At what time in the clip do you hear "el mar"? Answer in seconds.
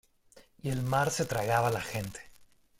0.71-1.11